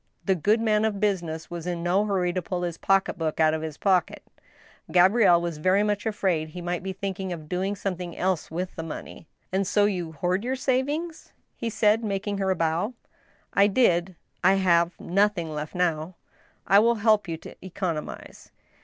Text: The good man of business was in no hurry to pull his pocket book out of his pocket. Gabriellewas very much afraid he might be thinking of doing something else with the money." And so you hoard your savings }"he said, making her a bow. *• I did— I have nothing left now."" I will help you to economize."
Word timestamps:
The 0.25 0.33
good 0.33 0.59
man 0.59 0.83
of 0.83 0.99
business 0.99 1.51
was 1.51 1.67
in 1.67 1.83
no 1.83 2.05
hurry 2.05 2.33
to 2.33 2.41
pull 2.41 2.63
his 2.63 2.75
pocket 2.79 3.19
book 3.19 3.39
out 3.39 3.53
of 3.53 3.61
his 3.61 3.77
pocket. 3.77 4.23
Gabriellewas 4.91 5.57
very 5.59 5.83
much 5.83 6.07
afraid 6.07 6.49
he 6.49 6.59
might 6.61 6.81
be 6.81 6.91
thinking 6.91 7.31
of 7.31 7.47
doing 7.47 7.75
something 7.75 8.17
else 8.17 8.49
with 8.49 8.75
the 8.75 8.81
money." 8.81 9.27
And 9.53 9.67
so 9.67 9.85
you 9.85 10.13
hoard 10.13 10.43
your 10.43 10.55
savings 10.55 11.33
}"he 11.55 11.69
said, 11.69 12.03
making 12.03 12.39
her 12.39 12.49
a 12.49 12.55
bow. 12.55 12.87
*• 12.87 12.93
I 13.53 13.67
did— 13.67 14.15
I 14.43 14.55
have 14.55 14.99
nothing 14.99 15.53
left 15.53 15.75
now."" 15.75 16.15
I 16.65 16.79
will 16.79 16.95
help 16.95 17.27
you 17.27 17.37
to 17.37 17.53
economize." 17.63 18.49